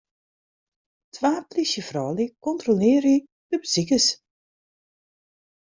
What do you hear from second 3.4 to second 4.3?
de besikers.